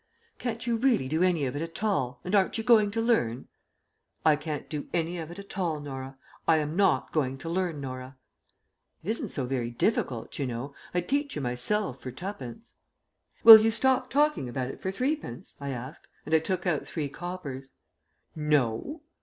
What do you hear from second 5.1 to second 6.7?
of it at all, Norah. I